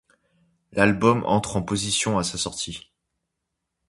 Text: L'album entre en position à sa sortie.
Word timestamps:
L'album 0.71 1.23
entre 1.27 1.57
en 1.57 1.61
position 1.61 2.17
à 2.17 2.23
sa 2.23 2.39
sortie. 2.39 2.89